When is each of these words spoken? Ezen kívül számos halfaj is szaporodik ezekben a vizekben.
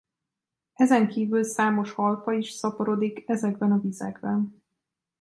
Ezen 0.73 1.07
kívül 1.07 1.43
számos 1.43 1.91
halfaj 1.93 2.37
is 2.37 2.49
szaporodik 2.51 3.23
ezekben 3.27 3.71
a 3.71 3.79
vizekben. 3.81 4.61